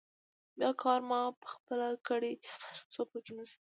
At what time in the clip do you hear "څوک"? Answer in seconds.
2.93-3.07